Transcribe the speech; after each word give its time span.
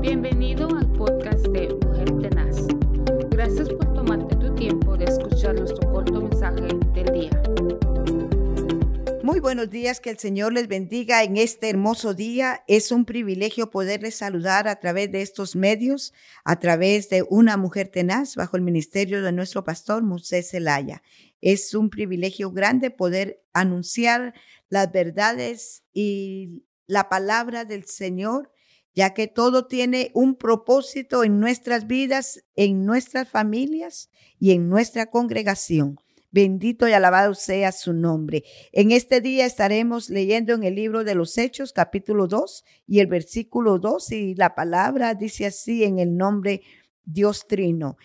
Bienvenido 0.00 0.66
al 0.74 0.90
podcast 0.94 1.46
de 1.48 1.74
Mujer 1.74 2.10
Tenaz. 2.22 2.66
Gracias 3.28 3.68
por 3.68 3.92
tomarte 3.92 4.34
tu 4.36 4.54
tiempo 4.54 4.96
de 4.96 5.04
escuchar 5.04 5.54
nuestro 5.54 5.90
corto 5.92 6.22
mensaje 6.22 6.68
del 6.94 7.12
día. 7.12 7.42
Muy 9.22 9.40
buenos 9.40 9.68
días, 9.68 10.00
que 10.00 10.08
el 10.08 10.18
Señor 10.18 10.54
les 10.54 10.68
bendiga 10.68 11.22
en 11.22 11.36
este 11.36 11.68
hermoso 11.68 12.14
día. 12.14 12.64
Es 12.66 12.92
un 12.92 13.04
privilegio 13.04 13.70
poderles 13.70 14.14
saludar 14.14 14.68
a 14.68 14.80
través 14.80 15.12
de 15.12 15.20
estos 15.20 15.54
medios, 15.54 16.14
a 16.46 16.58
través 16.58 17.10
de 17.10 17.22
una 17.28 17.58
mujer 17.58 17.88
tenaz 17.88 18.36
bajo 18.36 18.56
el 18.56 18.62
ministerio 18.62 19.22
de 19.22 19.32
nuestro 19.32 19.64
pastor 19.64 20.02
Moisés 20.02 20.48
Zelaya. 20.50 21.02
Es 21.42 21.74
un 21.74 21.90
privilegio 21.90 22.50
grande 22.52 22.90
poder 22.90 23.42
anunciar 23.52 24.32
las 24.70 24.90
verdades 24.90 25.82
y 25.92 26.64
la 26.86 27.10
palabra 27.10 27.66
del 27.66 27.84
Señor 27.84 28.50
ya 28.94 29.14
que 29.14 29.26
todo 29.26 29.66
tiene 29.66 30.10
un 30.14 30.34
propósito 30.36 31.24
en 31.24 31.40
nuestras 31.40 31.86
vidas, 31.86 32.44
en 32.56 32.84
nuestras 32.84 33.28
familias 33.28 34.10
y 34.38 34.52
en 34.52 34.68
nuestra 34.68 35.06
congregación. 35.06 35.96
Bendito 36.32 36.86
y 36.88 36.92
alabado 36.92 37.34
sea 37.34 37.72
su 37.72 37.92
nombre. 37.92 38.44
En 38.70 38.92
este 38.92 39.20
día 39.20 39.46
estaremos 39.46 40.10
leyendo 40.10 40.54
en 40.54 40.62
el 40.62 40.76
libro 40.76 41.02
de 41.02 41.16
los 41.16 41.36
Hechos, 41.36 41.72
capítulo 41.72 42.28
2 42.28 42.64
y 42.86 43.00
el 43.00 43.08
versículo 43.08 43.80
2, 43.80 44.12
y 44.12 44.34
la 44.36 44.54
palabra 44.54 45.14
dice 45.14 45.46
así 45.46 45.82
en 45.82 45.98
el 45.98 46.16
nombre 46.16 46.62
Dios 47.04 47.48
Trino. 47.48 47.96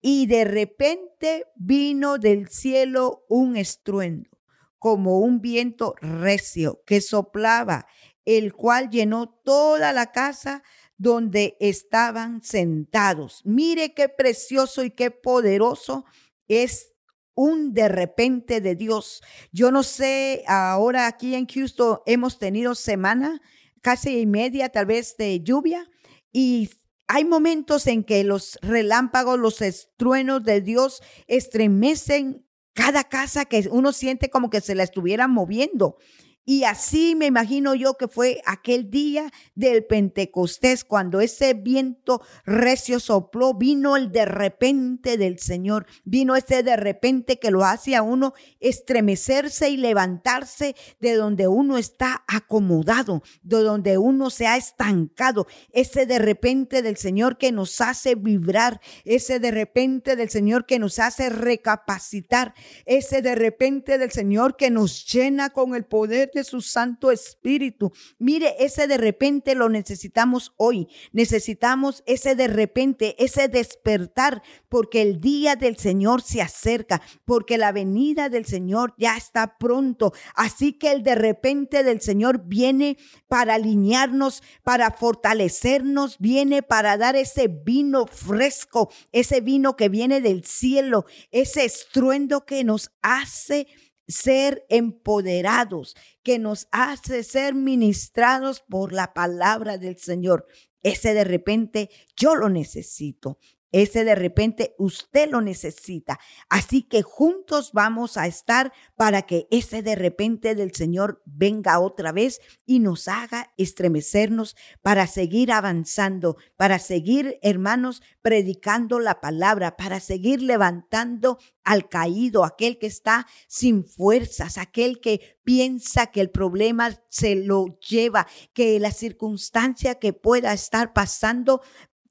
Y 0.00 0.26
de 0.26 0.44
repente 0.44 1.46
vino 1.54 2.18
del 2.18 2.48
cielo 2.48 3.24
un 3.28 3.56
estruendo, 3.56 4.30
como 4.78 5.20
un 5.20 5.40
viento 5.40 5.94
recio 6.00 6.82
que 6.86 7.00
soplaba 7.00 7.86
el 8.24 8.52
cual 8.52 8.90
llenó 8.90 9.28
toda 9.28 9.92
la 9.92 10.12
casa 10.12 10.62
donde 10.96 11.56
estaban 11.60 12.42
sentados. 12.42 13.40
Mire 13.44 13.94
qué 13.94 14.08
precioso 14.08 14.84
y 14.84 14.90
qué 14.90 15.10
poderoso 15.10 16.04
es 16.46 16.92
un 17.34 17.72
de 17.72 17.88
repente 17.88 18.60
de 18.60 18.74
Dios. 18.74 19.22
Yo 19.50 19.70
no 19.70 19.82
sé, 19.82 20.44
ahora 20.46 21.06
aquí 21.06 21.34
en 21.34 21.46
Houston 21.46 22.00
hemos 22.04 22.38
tenido 22.38 22.74
semana 22.74 23.40
casi 23.80 24.18
y 24.18 24.26
media 24.26 24.68
tal 24.68 24.86
vez 24.86 25.16
de 25.16 25.40
lluvia 25.40 25.88
y 26.32 26.70
hay 27.08 27.24
momentos 27.24 27.86
en 27.86 28.04
que 28.04 28.22
los 28.22 28.58
relámpagos, 28.62 29.38
los 29.38 29.62
estruenos 29.62 30.44
de 30.44 30.60
Dios 30.60 31.02
estremecen 31.26 32.46
cada 32.72 33.04
casa 33.04 33.46
que 33.46 33.68
uno 33.70 33.92
siente 33.92 34.30
como 34.30 34.48
que 34.48 34.60
se 34.60 34.74
la 34.74 34.84
estuvieran 34.84 35.30
moviendo. 35.30 35.96
Y 36.44 36.64
así 36.64 37.14
me 37.14 37.26
imagino 37.26 37.74
yo 37.74 37.94
que 37.94 38.08
fue 38.08 38.40
aquel 38.46 38.90
día 38.90 39.30
del 39.54 39.84
Pentecostés, 39.84 40.84
cuando 40.84 41.20
ese 41.20 41.54
viento 41.54 42.22
recio 42.44 42.98
sopló, 42.98 43.54
vino 43.54 43.96
el 43.96 44.10
de 44.10 44.24
repente 44.24 45.18
del 45.18 45.38
Señor, 45.38 45.86
vino 46.04 46.34
ese 46.34 46.62
de 46.62 46.76
repente 46.76 47.38
que 47.38 47.50
lo 47.50 47.64
hace 47.64 47.94
a 47.94 48.02
uno 48.02 48.32
estremecerse 48.58 49.68
y 49.68 49.76
levantarse 49.76 50.74
de 50.98 51.14
donde 51.14 51.46
uno 51.46 51.76
está 51.76 52.24
acomodado, 52.26 53.22
de 53.42 53.58
donde 53.58 53.98
uno 53.98 54.30
se 54.30 54.46
ha 54.46 54.56
estancado, 54.56 55.46
ese 55.72 56.06
de 56.06 56.18
repente 56.18 56.82
del 56.82 56.96
Señor 56.96 57.36
que 57.36 57.52
nos 57.52 57.80
hace 57.80 58.14
vibrar, 58.14 58.80
ese 59.04 59.40
de 59.40 59.50
repente 59.50 60.16
del 60.16 60.30
Señor 60.30 60.64
que 60.64 60.78
nos 60.78 60.98
hace 60.98 61.28
recapacitar, 61.28 62.54
ese 62.86 63.20
de 63.20 63.34
repente 63.34 63.98
del 63.98 64.10
Señor 64.10 64.56
que 64.56 64.70
nos 64.70 65.06
llena 65.06 65.50
con 65.50 65.74
el 65.74 65.84
poder 65.84 66.29
de 66.32 66.44
su 66.44 66.60
Santo 66.60 67.10
Espíritu. 67.10 67.92
Mire, 68.18 68.56
ese 68.58 68.86
de 68.86 68.96
repente 68.96 69.54
lo 69.54 69.68
necesitamos 69.68 70.52
hoy. 70.56 70.88
Necesitamos 71.12 72.02
ese 72.06 72.34
de 72.34 72.48
repente, 72.48 73.16
ese 73.22 73.48
despertar, 73.48 74.42
porque 74.68 75.02
el 75.02 75.20
día 75.20 75.56
del 75.56 75.76
Señor 75.76 76.22
se 76.22 76.42
acerca, 76.42 77.02
porque 77.24 77.58
la 77.58 77.72
venida 77.72 78.28
del 78.28 78.46
Señor 78.46 78.94
ya 78.98 79.16
está 79.16 79.58
pronto. 79.58 80.12
Así 80.34 80.72
que 80.72 80.92
el 80.92 81.02
de 81.02 81.14
repente 81.14 81.82
del 81.82 82.00
Señor 82.00 82.42
viene 82.46 82.96
para 83.28 83.54
alinearnos, 83.54 84.42
para 84.62 84.90
fortalecernos, 84.90 86.18
viene 86.18 86.62
para 86.62 86.96
dar 86.96 87.16
ese 87.16 87.48
vino 87.48 88.06
fresco, 88.06 88.90
ese 89.12 89.40
vino 89.40 89.76
que 89.76 89.88
viene 89.88 90.20
del 90.20 90.44
cielo, 90.44 91.06
ese 91.30 91.64
estruendo 91.64 92.44
que 92.44 92.64
nos 92.64 92.90
hace 93.02 93.66
ser 94.10 94.64
empoderados, 94.68 95.96
que 96.22 96.38
nos 96.38 96.68
hace 96.70 97.22
ser 97.22 97.54
ministrados 97.54 98.60
por 98.60 98.92
la 98.92 99.12
palabra 99.14 99.78
del 99.78 99.96
Señor. 99.96 100.46
Ese 100.82 101.14
de 101.14 101.24
repente 101.24 101.90
yo 102.16 102.34
lo 102.34 102.48
necesito. 102.48 103.38
Ese 103.72 104.04
de 104.04 104.14
repente 104.14 104.74
usted 104.78 105.30
lo 105.30 105.40
necesita. 105.40 106.18
Así 106.48 106.82
que 106.82 107.02
juntos 107.02 107.70
vamos 107.72 108.16
a 108.16 108.26
estar 108.26 108.72
para 108.96 109.22
que 109.22 109.46
ese 109.50 109.82
de 109.82 109.94
repente 109.94 110.54
del 110.54 110.74
Señor 110.74 111.22
venga 111.24 111.78
otra 111.78 112.12
vez 112.12 112.40
y 112.66 112.80
nos 112.80 113.08
haga 113.08 113.52
estremecernos 113.56 114.56
para 114.82 115.06
seguir 115.06 115.52
avanzando, 115.52 116.36
para 116.56 116.78
seguir, 116.78 117.38
hermanos, 117.42 118.02
predicando 118.22 118.98
la 118.98 119.20
palabra, 119.20 119.76
para 119.76 120.00
seguir 120.00 120.42
levantando 120.42 121.38
al 121.64 121.88
caído, 121.88 122.44
aquel 122.44 122.78
que 122.78 122.86
está 122.86 123.26
sin 123.46 123.84
fuerzas, 123.84 124.58
aquel 124.58 125.00
que 125.00 125.38
piensa 125.44 126.06
que 126.06 126.20
el 126.20 126.30
problema 126.30 127.00
se 127.08 127.34
lo 127.34 127.78
lleva, 127.78 128.26
que 128.52 128.78
la 128.80 128.92
circunstancia 128.92 129.96
que 129.96 130.12
pueda 130.12 130.52
estar 130.52 130.92
pasando 130.92 131.60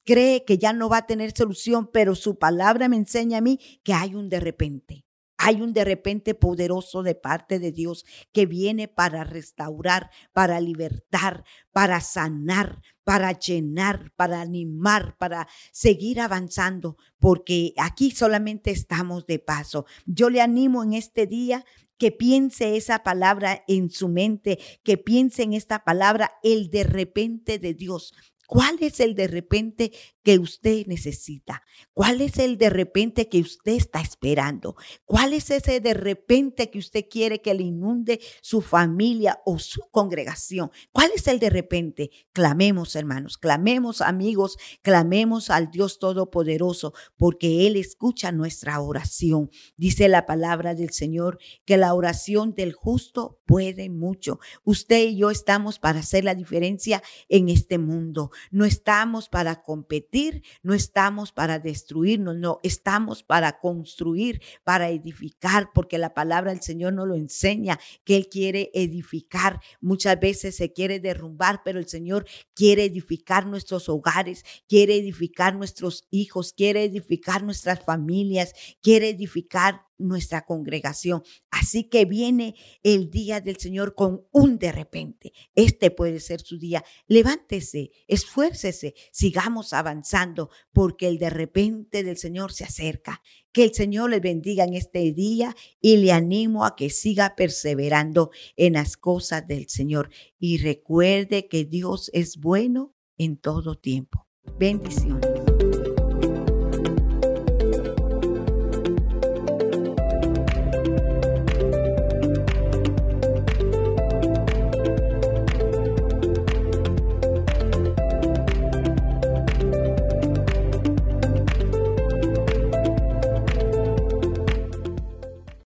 cree 0.09 0.43
que 0.43 0.57
ya 0.57 0.73
no 0.73 0.89
va 0.89 0.97
a 0.97 1.05
tener 1.05 1.37
solución, 1.37 1.87
pero 1.93 2.15
su 2.15 2.39
palabra 2.39 2.89
me 2.89 2.95
enseña 2.95 3.37
a 3.37 3.41
mí 3.41 3.59
que 3.83 3.93
hay 3.93 4.15
un 4.15 4.27
de 4.27 4.39
repente. 4.39 5.05
Hay 5.37 5.61
un 5.61 5.71
de 5.71 5.85
repente 5.85 6.33
poderoso 6.33 7.03
de 7.03 7.13
parte 7.13 7.59
de 7.59 7.71
Dios 7.71 8.05
que 8.33 8.47
viene 8.47 8.87
para 8.87 9.23
restaurar, 9.23 10.09
para 10.33 10.59
libertar, 10.61 11.43
para 11.71 12.01
sanar, 12.01 12.81
para 13.03 13.33
llenar, 13.33 14.11
para 14.15 14.41
animar, 14.41 15.15
para 15.19 15.47
seguir 15.71 16.19
avanzando, 16.21 16.97
porque 17.19 17.73
aquí 17.77 18.09
solamente 18.09 18.71
estamos 18.71 19.27
de 19.27 19.37
paso. 19.37 19.85
Yo 20.07 20.31
le 20.31 20.41
animo 20.41 20.83
en 20.83 20.93
este 20.93 21.27
día 21.27 21.63
que 21.99 22.11
piense 22.11 22.77
esa 22.77 23.03
palabra 23.03 23.63
en 23.67 23.91
su 23.91 24.09
mente, 24.09 24.57
que 24.83 24.97
piense 24.97 25.43
en 25.43 25.53
esta 25.53 25.83
palabra, 25.83 26.31
el 26.41 26.71
de 26.71 26.83
repente 26.83 27.59
de 27.59 27.75
Dios. 27.75 28.13
¿Cuál 28.49 28.77
es 28.81 28.99
el 28.99 29.13
de 29.13 29.27
repente 29.27 29.91
que 30.23 30.39
usted 30.39 30.87
necesita? 30.87 31.61
¿Cuál 31.93 32.19
es 32.19 32.39
el 32.39 32.57
de 32.57 32.71
repente 32.71 33.29
que 33.29 33.41
usted 33.41 33.73
está 33.73 34.01
esperando? 34.01 34.75
¿Cuál 35.05 35.33
es 35.33 35.51
ese 35.51 35.79
de 35.81 35.93
repente 35.93 36.71
que 36.71 36.79
usted 36.79 37.05
quiere 37.11 37.43
que 37.43 37.53
le 37.53 37.61
inunde 37.61 38.19
su 38.41 38.61
familia 38.61 39.39
o 39.45 39.59
su 39.59 39.81
congregación? 39.91 40.71
¿Cuál 40.91 41.11
es 41.15 41.27
el 41.27 41.37
de 41.37 41.51
repente? 41.51 42.09
Clamemos, 42.31 42.95
hermanos, 42.95 43.37
clamemos, 43.37 44.01
amigos, 44.01 44.57
clamemos 44.81 45.51
al 45.51 45.69
Dios 45.69 45.99
Todopoderoso, 45.99 46.95
porque 47.17 47.67
Él 47.67 47.75
escucha 47.75 48.31
nuestra 48.31 48.81
oración. 48.81 49.51
Dice 49.77 50.09
la 50.09 50.25
palabra 50.25 50.73
del 50.73 50.89
Señor 50.89 51.37
que 51.65 51.77
la 51.77 51.93
oración 51.93 52.55
del 52.55 52.73
justo 52.73 53.43
puede 53.45 53.91
mucho. 53.91 54.39
Usted 54.63 55.09
y 55.09 55.17
yo 55.17 55.29
estamos 55.29 55.77
para 55.77 55.99
hacer 55.99 56.23
la 56.23 56.33
diferencia 56.33 57.03
en 57.27 57.49
este 57.49 57.77
mundo. 57.77 58.31
No 58.51 58.65
estamos 58.65 59.29
para 59.29 59.61
competir 59.61 60.43
no 60.63 60.73
estamos 60.73 61.31
para 61.31 61.59
destruirnos, 61.59 62.35
no, 62.35 62.59
estamos 62.63 63.23
para 63.23 63.59
construir, 63.59 64.41
para 64.63 64.89
edificar, 64.89 65.71
porque 65.73 65.97
la 65.97 66.13
palabra 66.13 66.51
del 66.51 66.61
Señor 66.61 66.93
nos 66.93 67.07
lo 67.07 67.15
enseña, 67.15 67.79
que 68.03 68.15
Él 68.15 68.29
quiere 68.29 68.71
edificar. 68.73 69.61
Muchas 69.81 70.19
veces 70.19 70.55
se 70.55 70.73
quiere 70.73 70.99
derrumbar, 70.99 71.61
pero 71.63 71.79
el 71.79 71.87
Señor 71.87 72.25
quiere 72.53 72.85
edificar 72.85 73.45
nuestros 73.45 73.89
hogares, 73.89 74.43
quiere 74.67 74.95
edificar 74.95 75.55
nuestros 75.55 76.07
hijos, 76.09 76.53
quiere 76.53 76.83
edificar 76.83 77.43
nuestras 77.43 77.83
familias, 77.83 78.53
quiere 78.81 79.09
edificar 79.09 79.88
nuestra 79.99 80.45
congregación. 80.45 81.21
Así 81.51 81.83
que 81.83 82.05
viene 82.05 82.55
el 82.81 83.11
día 83.11 83.41
del 83.41 83.57
Señor 83.57 83.93
con 83.93 84.25
un 84.31 84.57
de 84.57 84.71
repente. 84.71 85.33
Este 85.53 85.91
puede 85.91 86.19
ser 86.19 86.41
su 86.41 86.57
día. 86.57 86.83
Levántese, 87.07 87.91
esfuércese, 88.07 88.95
sigamos 89.11 89.73
avanzando 89.73 90.49
porque 90.73 91.07
el 91.07 91.19
de 91.19 91.29
repente 91.29 92.03
del 92.03 92.17
Señor 92.17 92.51
se 92.53 92.63
acerca. 92.63 93.21
Que 93.51 93.63
el 93.63 93.73
Señor 93.73 94.09
le 94.09 94.19
bendiga 94.19 94.63
en 94.63 94.73
este 94.75 95.11
día 95.11 95.55
y 95.81 95.97
le 95.97 96.11
animo 96.11 96.65
a 96.65 96.75
que 96.75 96.89
siga 96.89 97.35
perseverando 97.35 98.31
en 98.55 98.73
las 98.73 98.95
cosas 98.95 99.45
del 99.47 99.67
Señor. 99.69 100.09
Y 100.39 100.57
recuerde 100.57 101.47
que 101.47 101.65
Dios 101.65 102.09
es 102.13 102.37
bueno 102.37 102.95
en 103.17 103.37
todo 103.37 103.75
tiempo. 103.75 104.27
Bendiciones. 104.57 105.28